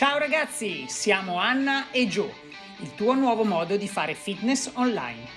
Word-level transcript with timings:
Ciao 0.00 0.16
ragazzi, 0.16 0.86
siamo 0.88 1.36
Anna 1.36 1.90
e 1.90 2.06
Joe, 2.06 2.32
il 2.78 2.94
tuo 2.94 3.12
nuovo 3.12 3.44
modo 3.44 3.76
di 3.76 3.86
fare 3.86 4.14
fitness 4.14 4.70
online. 4.76 5.28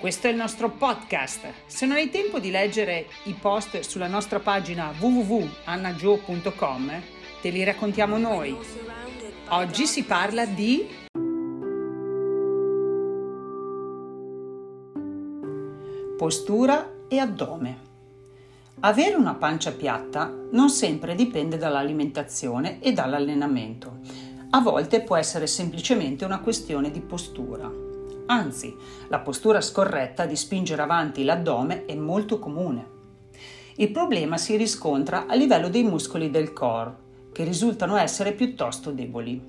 Questo 0.00 0.26
è 0.26 0.30
il 0.30 0.36
nostro 0.36 0.70
podcast. 0.70 1.52
Se 1.66 1.86
non 1.86 1.98
hai 1.98 2.10
tempo 2.10 2.40
di 2.40 2.50
leggere 2.50 3.06
i 3.26 3.34
post 3.34 3.78
sulla 3.78 4.08
nostra 4.08 4.40
pagina 4.40 4.92
www.annagio.com, 4.98 7.02
te 7.40 7.50
li 7.50 7.62
raccontiamo 7.62 8.18
noi. 8.18 8.58
Oggi 9.50 9.86
si 9.86 10.02
parla 10.02 10.46
di 10.46 10.84
postura 16.16 17.04
e 17.06 17.18
addome. 17.20 17.87
Avere 18.80 19.16
una 19.16 19.34
pancia 19.34 19.72
piatta 19.72 20.32
non 20.52 20.70
sempre 20.70 21.16
dipende 21.16 21.56
dall'alimentazione 21.56 22.80
e 22.80 22.92
dall'allenamento. 22.92 23.98
A 24.50 24.60
volte 24.60 25.02
può 25.02 25.16
essere 25.16 25.48
semplicemente 25.48 26.24
una 26.24 26.38
questione 26.38 26.92
di 26.92 27.00
postura. 27.00 27.68
Anzi, 28.26 28.72
la 29.08 29.18
postura 29.18 29.60
scorretta 29.60 30.26
di 30.26 30.36
spingere 30.36 30.80
avanti 30.80 31.24
l'addome 31.24 31.86
è 31.86 31.96
molto 31.96 32.38
comune. 32.38 32.86
Il 33.78 33.90
problema 33.90 34.36
si 34.36 34.54
riscontra 34.56 35.26
a 35.26 35.34
livello 35.34 35.68
dei 35.68 35.82
muscoli 35.82 36.30
del 36.30 36.52
core, 36.52 36.94
che 37.32 37.42
risultano 37.42 37.96
essere 37.96 38.32
piuttosto 38.32 38.92
deboli. 38.92 39.42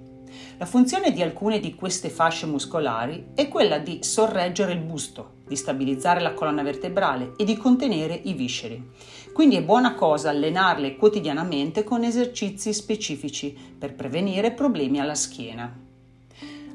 La 0.57 0.65
funzione 0.65 1.11
di 1.11 1.21
alcune 1.21 1.59
di 1.59 1.75
queste 1.75 2.09
fasce 2.09 2.47
muscolari 2.47 3.27
è 3.35 3.47
quella 3.47 3.77
di 3.77 3.99
sorreggere 4.01 4.73
il 4.73 4.79
busto, 4.79 5.37
di 5.49 5.57
stabilizzare 5.57 6.21
la 6.21 6.33
colonna 6.33 6.63
vertebrale 6.63 7.33
e 7.35 7.43
di 7.43 7.57
contenere 7.57 8.13
i 8.23 8.33
visceri. 8.33 8.91
Quindi 9.33 9.57
è 9.57 9.63
buona 9.63 9.95
cosa 9.95 10.29
allenarle 10.29 10.95
quotidianamente 10.95 11.83
con 11.83 12.03
esercizi 12.03 12.73
specifici 12.73 13.57
per 13.77 13.95
prevenire 13.95 14.51
problemi 14.51 14.99
alla 14.99 15.15
schiena. 15.15 15.77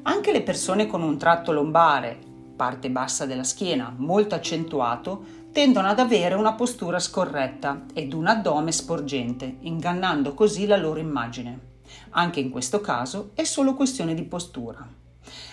Anche 0.03 0.31
le 0.31 0.43
persone 0.43 0.85
con 0.85 1.01
un 1.01 1.17
tratto 1.17 1.51
lombare, 1.51 2.19
parte 2.55 2.89
bassa 2.91 3.25
della 3.25 3.43
schiena, 3.43 3.93
molto 3.97 4.35
accentuato, 4.35 5.23
tendono 5.51 5.87
ad 5.87 5.99
avere 5.99 6.35
una 6.35 6.53
postura 6.53 6.99
scorretta 6.99 7.85
ed 7.93 8.13
un 8.13 8.27
addome 8.27 8.71
sporgente, 8.71 9.57
ingannando 9.61 10.33
così 10.33 10.67
la 10.67 10.77
loro 10.77 10.99
immagine. 10.99 11.73
Anche 12.11 12.39
in 12.39 12.49
questo 12.49 12.81
caso 12.81 13.31
è 13.33 13.43
solo 13.43 13.73
questione 13.73 14.13
di 14.13 14.23
postura. 14.23 15.04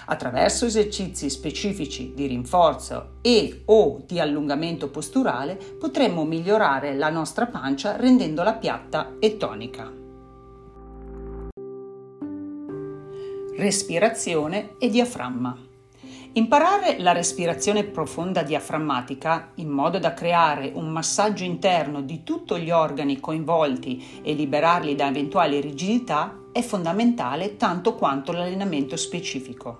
Attraverso 0.06 0.66
esercizi 0.66 1.30
specifici 1.30 2.12
di 2.14 2.26
rinforzo 2.26 3.18
e 3.22 3.62
o 3.66 4.02
di 4.06 4.20
allungamento 4.20 4.88
posturale 4.88 5.56
potremmo 5.78 6.24
migliorare 6.24 6.94
la 6.94 7.10
nostra 7.10 7.46
pancia 7.46 7.96
rendendola 7.96 8.54
piatta 8.54 9.14
e 9.18 9.36
tonica. 9.36 9.90
Respirazione 13.56 14.76
e 14.78 14.88
diaframma. 14.88 15.70
Imparare 16.34 16.98
la 16.98 17.12
respirazione 17.12 17.84
profonda 17.84 18.42
diaframmatica 18.42 19.50
in 19.56 19.68
modo 19.68 19.98
da 19.98 20.14
creare 20.14 20.72
un 20.74 20.88
massaggio 20.88 21.44
interno 21.44 22.00
di 22.00 22.24
tutti 22.24 22.58
gli 22.58 22.70
organi 22.70 23.20
coinvolti 23.20 24.20
e 24.22 24.32
liberarli 24.32 24.94
da 24.94 25.08
eventuali 25.08 25.60
rigidità 25.60 26.41
è 26.52 26.62
fondamentale 26.62 27.56
tanto 27.56 27.94
quanto 27.94 28.30
l'allenamento 28.30 28.96
specifico. 28.96 29.76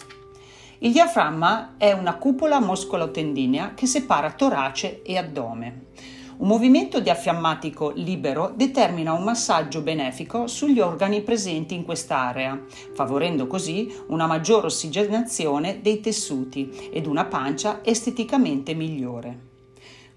Il 0.79 0.91
diaframma 0.91 1.75
è 1.77 1.93
una 1.93 2.17
cupola 2.17 2.59
muscolotendinea 2.59 3.75
che 3.75 3.87
separa 3.87 4.33
torace 4.33 5.03
e 5.03 5.17
addome. 5.17 5.91
Un 6.39 6.49
movimento 6.49 6.99
diaframmatico 6.99 7.93
libero 7.95 8.53
determina 8.57 9.13
un 9.13 9.23
massaggio 9.23 9.81
benefico 9.81 10.49
sugli 10.49 10.81
organi 10.81 11.21
presenti 11.21 11.75
in 11.75 11.85
quest'area, 11.85 12.61
favorendo 12.95 13.47
così 13.47 13.95
una 14.09 14.27
maggiore 14.27 14.67
ossigenazione 14.67 15.81
dei 15.81 16.01
tessuti 16.01 16.91
ed 16.91 17.07
una 17.07 17.27
pancia 17.27 17.79
esteticamente 17.85 18.75
migliore. 18.75 19.52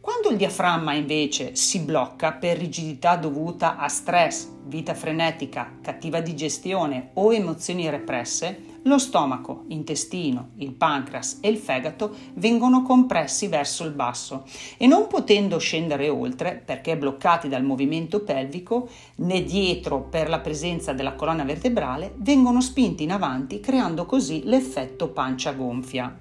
Quando 0.05 0.29
il 0.29 0.37
diaframma 0.37 0.93
invece 0.93 1.55
si 1.55 1.79
blocca 1.79 2.31
per 2.33 2.59
rigidità 2.59 3.15
dovuta 3.15 3.75
a 3.75 3.87
stress, 3.87 4.47
vita 4.65 4.93
frenetica, 4.93 5.79
cattiva 5.81 6.21
digestione 6.21 7.09
o 7.13 7.33
emozioni 7.33 7.89
represse, 7.89 8.81
lo 8.83 8.99
stomaco, 8.99 9.63
intestino, 9.69 10.49
il 10.57 10.73
pancreas 10.73 11.39
e 11.41 11.49
il 11.49 11.57
fegato 11.57 12.13
vengono 12.35 12.83
compressi 12.83 13.47
verso 13.47 13.83
il 13.83 13.93
basso 13.93 14.43
e 14.77 14.85
non 14.85 15.07
potendo 15.07 15.57
scendere 15.57 16.07
oltre 16.07 16.61
perché 16.63 16.95
bloccati 16.95 17.47
dal 17.47 17.63
movimento 17.63 18.21
pelvico 18.21 18.87
né 19.15 19.43
dietro 19.43 20.01
per 20.01 20.29
la 20.29 20.39
presenza 20.39 20.93
della 20.93 21.15
colonna 21.15 21.43
vertebrale 21.43 22.13
vengono 22.17 22.61
spinti 22.61 23.01
in 23.01 23.11
avanti 23.11 23.59
creando 23.59 24.05
così 24.05 24.43
l'effetto 24.43 25.07
pancia 25.07 25.53
gonfia. 25.53 26.15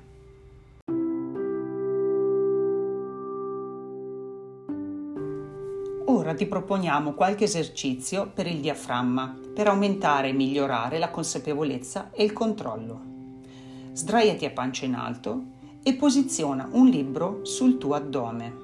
Ora 6.24 6.32
ti 6.32 6.46
proponiamo 6.46 7.12
qualche 7.12 7.44
esercizio 7.44 8.30
per 8.32 8.46
il 8.46 8.60
diaframma 8.60 9.38
per 9.52 9.68
aumentare 9.68 10.30
e 10.30 10.32
migliorare 10.32 10.98
la 10.98 11.10
consapevolezza 11.10 12.12
e 12.12 12.24
il 12.24 12.32
controllo. 12.32 12.98
Sdraiati 13.92 14.46
a 14.46 14.50
pancia 14.50 14.86
in 14.86 14.94
alto 14.94 15.42
e 15.82 15.92
posiziona 15.96 16.66
un 16.72 16.86
libro 16.86 17.44
sul 17.44 17.76
tuo 17.76 17.92
addome. 17.92 18.56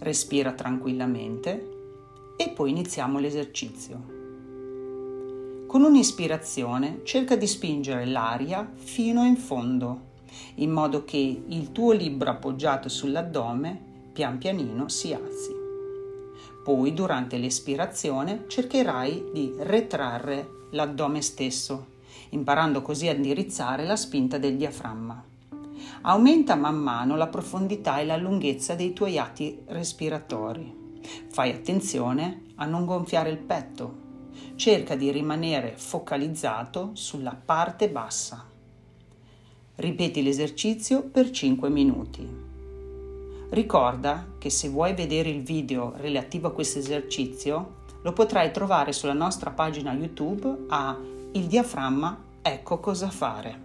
Respira 0.00 0.52
tranquillamente 0.52 1.70
e 2.36 2.50
poi 2.50 2.68
iniziamo 2.68 3.18
l'esercizio. 3.18 4.02
Con 5.66 5.82
un'ispirazione 5.82 7.00
cerca 7.04 7.36
di 7.36 7.46
spingere 7.46 8.04
l'aria 8.04 8.70
fino 8.74 9.24
in 9.24 9.36
fondo, 9.36 10.00
in 10.56 10.72
modo 10.72 11.04
che 11.04 11.42
il 11.46 11.72
tuo 11.72 11.92
libro 11.92 12.28
appoggiato 12.28 12.90
sull'addome 12.90 14.10
pian 14.12 14.36
pianino 14.36 14.90
si 14.90 15.14
alzi. 15.14 15.61
Poi, 16.62 16.94
durante 16.94 17.38
l'espirazione, 17.38 18.44
cercherai 18.46 19.30
di 19.32 19.52
retrarre 19.58 20.68
l'addome 20.70 21.20
stesso, 21.20 21.86
imparando 22.30 22.82
così 22.82 23.08
a 23.08 23.14
indirizzare 23.14 23.84
la 23.84 23.96
spinta 23.96 24.38
del 24.38 24.56
diaframma. 24.56 25.24
Aumenta 26.02 26.54
man 26.54 26.76
mano 26.76 27.16
la 27.16 27.26
profondità 27.26 27.98
e 27.98 28.04
la 28.04 28.16
lunghezza 28.16 28.74
dei 28.74 28.92
tuoi 28.92 29.18
atti 29.18 29.62
respiratori. 29.66 31.00
Fai 31.28 31.50
attenzione 31.50 32.42
a 32.56 32.64
non 32.64 32.84
gonfiare 32.84 33.30
il 33.30 33.38
petto. 33.38 34.00
Cerca 34.54 34.94
di 34.94 35.10
rimanere 35.10 35.74
focalizzato 35.76 36.90
sulla 36.92 37.36
parte 37.44 37.88
bassa. 37.88 38.46
Ripeti 39.74 40.22
l'esercizio 40.22 41.02
per 41.02 41.30
5 41.30 41.68
minuti. 41.68 42.51
Ricorda 43.52 44.28
che 44.38 44.48
se 44.48 44.70
vuoi 44.70 44.94
vedere 44.94 45.28
il 45.28 45.42
video 45.42 45.92
relativo 45.96 46.48
a 46.48 46.52
questo 46.52 46.78
esercizio, 46.78 47.80
lo 48.00 48.14
potrai 48.14 48.50
trovare 48.50 48.92
sulla 48.92 49.12
nostra 49.12 49.50
pagina 49.50 49.92
YouTube 49.92 50.64
a 50.68 50.98
Il 51.32 51.44
diaframma, 51.48 52.18
ecco 52.40 52.80
cosa 52.80 53.10
fare. 53.10 53.60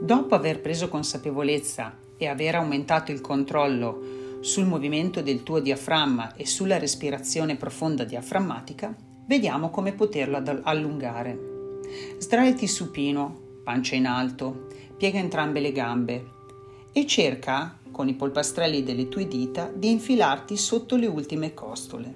Dopo 0.00 0.34
aver 0.34 0.60
preso 0.60 0.88
consapevolezza 0.88 1.94
e 2.16 2.26
aver 2.26 2.56
aumentato 2.56 3.12
il 3.12 3.20
controllo 3.20 4.38
sul 4.40 4.66
movimento 4.66 5.22
del 5.22 5.44
tuo 5.44 5.60
diaframma 5.60 6.34
e 6.34 6.44
sulla 6.44 6.78
respirazione 6.78 7.54
profonda 7.54 8.02
diaframmatica, 8.02 8.92
vediamo 9.26 9.70
come 9.70 9.92
poterlo 9.92 10.42
allungare. 10.64 11.54
Sdraiati 12.18 12.66
supino 12.66 13.44
pancia 13.66 13.96
in 13.96 14.06
alto, 14.06 14.68
piega 14.96 15.18
entrambe 15.18 15.58
le 15.58 15.72
gambe 15.72 16.24
e 16.92 17.04
cerca, 17.04 17.76
con 17.90 18.06
i 18.06 18.14
polpastrelli 18.14 18.84
delle 18.84 19.08
tue 19.08 19.26
dita, 19.26 19.68
di 19.74 19.90
infilarti 19.90 20.56
sotto 20.56 20.94
le 20.94 21.08
ultime 21.08 21.52
costole. 21.52 22.14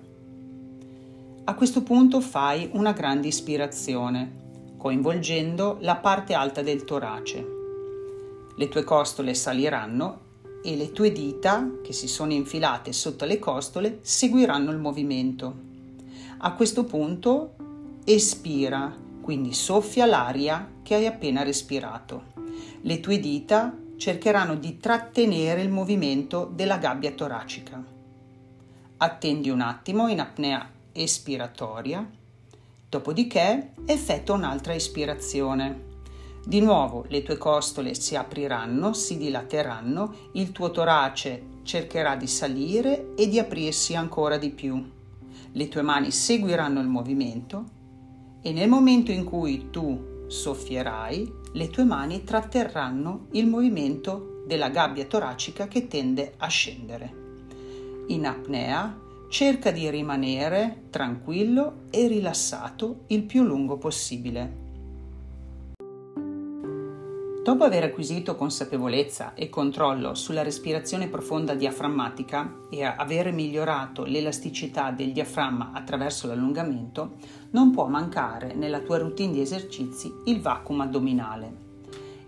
A 1.42 1.54
questo 1.54 1.82
punto 1.82 2.20
fai 2.20 2.70
una 2.74 2.92
grande 2.92 3.26
ispirazione, 3.26 4.76
coinvolgendo 4.76 5.78
la 5.80 5.96
parte 5.96 6.34
alta 6.34 6.62
del 6.62 6.84
torace. 6.84 7.44
Le 8.54 8.68
tue 8.68 8.84
costole 8.84 9.34
saliranno 9.34 10.20
e 10.62 10.76
le 10.76 10.92
tue 10.92 11.10
dita, 11.10 11.68
che 11.82 11.92
si 11.92 12.06
sono 12.06 12.32
infilate 12.32 12.92
sotto 12.92 13.24
le 13.24 13.40
costole, 13.40 13.98
seguiranno 14.02 14.70
il 14.70 14.78
movimento. 14.78 15.54
A 16.38 16.52
questo 16.52 16.84
punto 16.84 17.54
espira 18.04 19.08
quindi 19.20 19.52
soffia 19.52 20.06
l'aria 20.06 20.68
che 20.82 20.94
hai 20.94 21.06
appena 21.06 21.42
respirato. 21.42 22.32
Le 22.82 23.00
tue 23.00 23.18
dita 23.18 23.76
cercheranno 23.96 24.54
di 24.54 24.78
trattenere 24.78 25.60
il 25.60 25.68
movimento 25.68 26.50
della 26.52 26.78
gabbia 26.78 27.12
toracica. 27.12 27.84
Attendi 28.96 29.50
un 29.50 29.60
attimo 29.60 30.08
in 30.08 30.20
apnea 30.20 30.68
espiratoria, 30.92 32.08
dopodiché 32.88 33.72
effettua 33.84 34.34
un'altra 34.34 34.72
ispirazione. 34.74 35.88
Di 36.44 36.60
nuovo 36.60 37.04
le 37.08 37.22
tue 37.22 37.36
costole 37.36 37.94
si 37.94 38.16
apriranno, 38.16 38.94
si 38.94 39.18
dilateranno, 39.18 40.14
il 40.32 40.52
tuo 40.52 40.70
torace 40.70 41.58
cercherà 41.62 42.16
di 42.16 42.26
salire 42.26 43.14
e 43.14 43.28
di 43.28 43.38
aprirsi 43.38 43.94
ancora 43.94 44.38
di 44.38 44.50
più. 44.50 44.82
Le 45.52 45.68
tue 45.68 45.82
mani 45.82 46.10
seguiranno 46.10 46.80
il 46.80 46.88
movimento 46.88 47.78
e 48.42 48.52
nel 48.52 48.68
momento 48.68 49.10
in 49.12 49.24
cui 49.24 49.68
tu 49.70 50.24
soffierai, 50.26 51.32
le 51.52 51.68
tue 51.68 51.84
mani 51.84 52.24
tratterranno 52.24 53.26
il 53.32 53.46
movimento 53.46 54.42
della 54.46 54.68
gabbia 54.68 55.04
toracica 55.04 55.68
che 55.68 55.86
tende 55.86 56.34
a 56.38 56.46
scendere. 56.46 57.18
In 58.08 58.26
apnea 58.26 58.98
cerca 59.28 59.70
di 59.70 59.88
rimanere 59.88 60.84
tranquillo 60.90 61.82
e 61.90 62.08
rilassato 62.08 63.02
il 63.08 63.22
più 63.22 63.42
lungo 63.42 63.78
possibile. 63.78 64.68
Dopo 67.42 67.64
aver 67.64 67.84
acquisito 67.84 68.36
consapevolezza 68.36 69.32
e 69.34 69.48
controllo 69.48 70.14
sulla 70.14 70.42
respirazione 70.42 71.08
profonda 71.08 71.54
diaframmatica 71.54 72.66
e 72.70 72.84
aver 72.84 73.32
migliorato 73.32 74.04
l'elasticità 74.04 74.90
del 74.90 75.12
diaframma 75.12 75.70
attraverso 75.72 76.26
l'allungamento, 76.26 77.14
non 77.50 77.70
può 77.70 77.86
mancare 77.86 78.54
nella 78.54 78.80
tua 78.80 78.98
routine 78.98 79.32
di 79.32 79.40
esercizi 79.40 80.12
il 80.26 80.40
vacuum 80.40 80.80
addominale. 80.80 81.68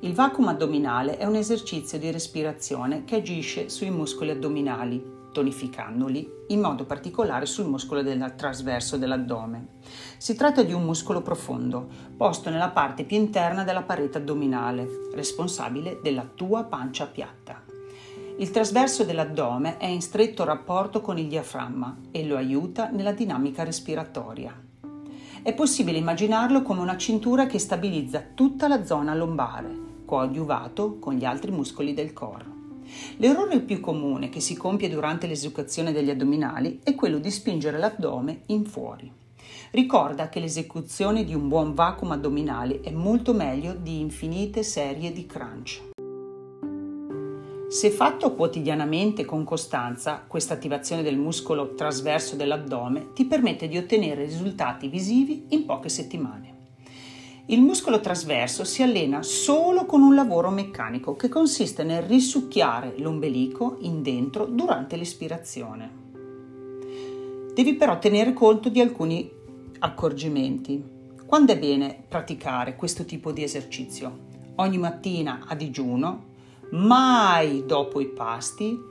Il 0.01 0.15
vacuum 0.15 0.49
addominale 0.49 1.17
è 1.17 1.25
un 1.25 1.37
esercizio 1.37 1.99
di 1.99 2.11
respirazione 2.11 3.05
che 3.05 3.17
agisce 3.17 3.69
sui 3.69 3.91
muscoli 3.91 4.31
addominali 4.31 5.21
tonificandoli, 5.33 6.31
in 6.49 6.61
modo 6.61 6.85
particolare 6.85 7.47
sul 7.47 7.67
muscolo 7.67 8.03
del 8.03 8.35
trasverso 8.37 8.97
dell'addome. 8.97 9.79
Si 10.19 10.35
tratta 10.35 10.63
di 10.63 10.73
un 10.73 10.85
muscolo 10.85 11.23
profondo, 11.23 11.89
posto 12.17 12.51
nella 12.51 12.69
parte 12.69 13.05
più 13.05 13.17
interna 13.17 13.65
della 13.65 13.83
parete 13.83 14.19
addominale, 14.19 14.87
responsabile 15.15 16.01
della 16.03 16.29
tua 16.35 16.65
pancia 16.65 17.07
piatta. 17.07 17.63
Il 18.39 18.51
trasverso 18.51 19.05
dell'addome 19.05 19.77
è 19.77 19.87
in 19.87 20.03
stretto 20.03 20.45
rapporto 20.45 21.01
con 21.01 21.19
il 21.19 21.29
diaframma 21.29 21.99
e 22.11 22.25
lo 22.27 22.37
aiuta 22.37 22.89
nella 22.89 23.13
dinamica 23.13 23.63
respiratoria. 23.63 24.71
È 25.45 25.53
possibile 25.55 25.99
immaginarlo 25.99 26.63
come 26.63 26.83
una 26.83 26.97
cintura 26.97 27.47
che 27.47 27.59
stabilizza 27.59 28.23
tutta 28.33 28.69
la 28.69 28.85
zona 28.85 29.13
lombare, 29.13 29.77
coadiuvato 30.05 31.01
con 31.01 31.15
gli 31.15 31.25
altri 31.25 31.51
muscoli 31.51 31.95
del 31.95 32.13
corpo. 32.13 32.49
L'errore 33.17 33.59
più 33.59 33.81
comune 33.81 34.29
che 34.29 34.39
si 34.39 34.57
compie 34.57 34.89
durante 34.89 35.27
l'esecuzione 35.27 35.91
degli 35.91 36.11
addominali 36.11 36.79
è 36.85 36.95
quello 36.95 37.19
di 37.19 37.33
spingere 37.33 37.79
l'addome 37.79 38.43
in 38.47 38.65
fuori. 38.67 39.11
Ricorda 39.73 40.29
che 40.29 40.39
l'esecuzione 40.39 41.25
di 41.25 41.35
un 41.35 41.49
buon 41.49 41.75
vacuum 41.75 42.13
addominale 42.13 42.81
è 42.81 42.93
molto 42.93 43.35
meglio 43.35 43.75
di 43.75 43.99
infinite 43.99 44.63
serie 44.63 45.11
di 45.13 45.27
crunch. 45.27 45.92
Se 47.73 47.89
fatto 47.91 48.35
quotidianamente 48.35 49.25
con 49.25 49.45
costanza, 49.45 50.23
questa 50.29 50.53
attivazione 50.53 51.03
del 51.03 51.17
muscolo 51.17 51.73
trasverso 51.73 52.37
dell'addome 52.37 53.15
ti 53.15 53.25
permette 53.25 53.67
di 53.67 53.79
ottenere 53.79 54.27
risultati 54.27 54.89
visivi 54.89 55.47
in 55.49 55.65
poche 55.65 55.89
settimane. 55.89 56.55
Il 57.47 57.63
muscolo 57.63 58.01
trasverso 58.01 58.65
si 58.65 58.83
allena 58.83 59.23
solo 59.23 59.87
con 59.87 60.03
un 60.03 60.15
lavoro 60.15 60.51
meccanico 60.51 61.17
che 61.17 61.31
consiste 61.31 61.83
nel 61.83 62.03
risucchiare 62.03 62.93
l'ombelico 62.99 63.79
in 63.81 64.03
dentro 64.03 64.45
durante 64.45 64.97
l'ispirazione. 64.97 65.91
Devi 67.55 67.73
però 67.73 67.99
tenere 67.99 68.35
conto 68.35 68.69
di 68.69 68.83
alcuni 68.83 69.31
accorgimenti. 69.79 70.85
Quando 71.25 71.53
è 71.53 71.59
bene 71.59 72.05
praticare 72.07 72.77
questo 72.77 73.07
tipo 73.07 73.33
di 73.33 73.43
esercizio? 73.43 74.29
Ogni 74.57 74.77
mattina 74.77 75.47
a 75.49 75.55
digiuno, 75.55 76.32
mai 76.73 77.65
dopo 77.67 78.01
i 78.01 78.07
pasti 78.07 78.91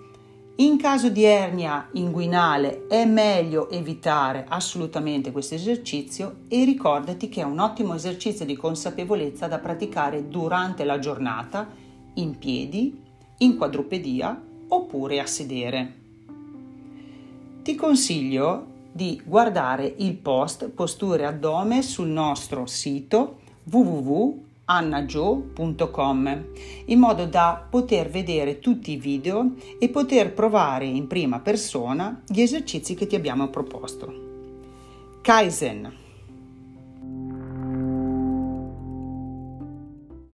in 0.62 0.78
caso 0.78 1.10
di 1.10 1.24
ernia 1.24 1.88
inguinale 1.94 2.86
è 2.88 3.04
meglio 3.06 3.70
evitare 3.72 4.46
assolutamente 4.48 5.32
questo 5.32 5.56
esercizio 5.56 6.42
e 6.50 6.64
ricordati 6.66 7.30
che 7.30 7.42
è 7.42 7.46
un 7.46 7.58
ottimo 7.58 7.96
esercizio 7.96 8.46
di 8.46 8.56
consapevolezza 8.56 9.48
da 9.48 9.58
praticare 9.58 10.28
durante 10.28 10.84
la 10.84 11.00
giornata 11.00 11.68
in 12.16 12.38
piedi, 12.38 13.02
in 13.38 13.58
quadrupedia 13.58 14.40
oppure 14.68 15.20
a 15.20 15.26
sedere. 15.26 15.94
Ti 17.64 17.76
consiglio 17.76 18.68
di 18.92 19.20
guardare 19.26 19.92
il 19.98 20.14
post 20.14 20.70
posture 20.70 21.26
addome 21.26 21.82
sul 21.82 22.10
nostro 22.10 22.68
sito 22.68 23.40
www 23.64 24.50
annajo.com 24.72 26.44
in 26.86 27.00
modo 27.00 27.26
da 27.26 27.66
poter 27.70 28.10
vedere 28.10 28.60
tutti 28.60 28.92
i 28.92 28.98
video 28.98 29.52
e 29.78 29.90
poter 29.90 30.34
provare 30.34 30.86
in 30.86 31.08
prima 31.08 31.40
persona 31.40 32.22
gli 32.26 32.42
esercizi 32.42 32.96
che 32.96 33.08
ti 33.08 33.16
abbiamo 33.16 33.50
proposto. 33.50 34.30
Kaizen 35.22 36.01